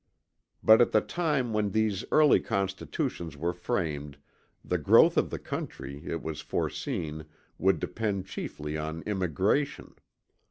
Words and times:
But 0.63 0.81
at 0.81 0.93
the 0.93 1.01
time 1.01 1.53
when 1.53 1.69
these 1.69 2.03
early 2.11 2.39
constitutions 2.39 3.37
were 3.37 3.53
framed 3.53 4.17
the 4.65 4.79
growth 4.79 5.15
of 5.15 5.29
the 5.29 5.37
country 5.37 6.01
it 6.07 6.23
was 6.23 6.41
foreseen 6.41 7.25
would 7.59 7.79
depend 7.79 8.25
chiefly 8.25 8.79
on 8.79 9.03
immigration. 9.03 9.93